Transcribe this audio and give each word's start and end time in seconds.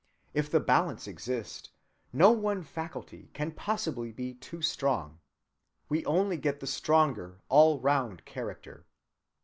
If 0.33 0.49
the 0.49 0.59
balance 0.59 1.05
exist, 1.05 1.69
no 2.11 2.31
one 2.31 2.63
faculty 2.63 3.29
can 3.35 3.51
possibly 3.51 4.11
be 4.11 4.33
too 4.33 4.59
strong—we 4.59 6.03
only 6.05 6.37
get 6.37 6.59
the 6.59 6.65
stronger 6.65 7.37
all‐round 7.51 8.25
character. 8.25 8.87